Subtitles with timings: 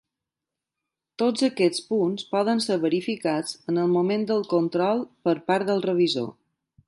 [1.23, 6.33] Tots aquests punts poden ser verificats en el moment del control per part del revisor.